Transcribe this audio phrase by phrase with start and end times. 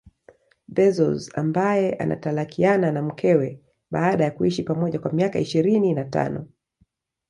[0.67, 6.47] Bezoz ambaye anatalakiana na mkewe baada ya kuishi pamoja kwa miaka ishirini na tano